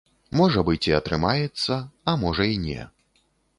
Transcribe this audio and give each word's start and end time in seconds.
Можа 0.39 0.63
быць, 0.69 0.87
і 0.91 0.95
атрымаецца, 0.99 1.79
а 2.09 2.17
можа 2.25 2.51
і 2.57 2.59
не. 2.67 2.89